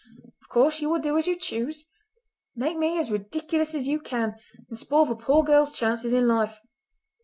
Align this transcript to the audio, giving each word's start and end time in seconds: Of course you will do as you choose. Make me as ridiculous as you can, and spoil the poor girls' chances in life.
Of 0.41 0.49
course 0.49 0.79
you 0.81 0.89
will 0.89 0.97
do 0.97 1.15
as 1.15 1.27
you 1.27 1.35
choose. 1.35 1.85
Make 2.55 2.75
me 2.75 2.97
as 2.97 3.11
ridiculous 3.11 3.75
as 3.75 3.87
you 3.87 3.99
can, 3.99 4.33
and 4.67 4.75
spoil 4.79 5.05
the 5.05 5.15
poor 5.15 5.43
girls' 5.43 5.77
chances 5.77 6.11
in 6.11 6.27
life. 6.27 6.59